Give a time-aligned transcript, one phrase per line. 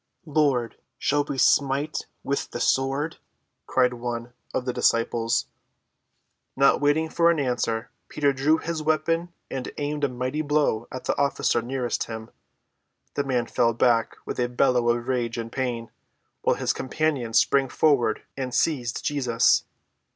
[0.25, 3.17] "Lord, shall we smite with the sword?"
[3.67, 5.45] cried one of the disciples.
[6.55, 11.03] Not waiting for an answer, Peter drew his weapon and aimed a mighty blow at
[11.03, 12.31] the officer nearest him.
[13.13, 15.91] The man fell back with a bellow of rage and pain,
[16.41, 19.65] while his companions sprang forward and seized Jesus.